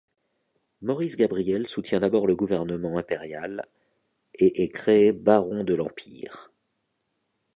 Maurice 0.81 1.15
Gabriel 1.15 1.67
soutient 1.67 1.99
d'abord 1.99 2.25
le 2.25 2.35
gouvernement 2.35 2.97
impérial 2.97 3.67
et 4.33 4.63
est 4.63 4.69
créé 4.69 5.11
baron 5.11 5.63
de 5.63 5.75
l'Empire. 5.75 6.51